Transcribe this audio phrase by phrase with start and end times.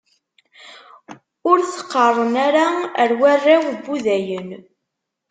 [1.49, 2.67] Ur t-qeṛṛen ara
[3.01, 4.49] ar warraw n wudayen.